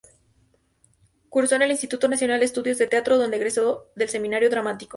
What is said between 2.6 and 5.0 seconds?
de Teatro donde egresó del Seminario dramático.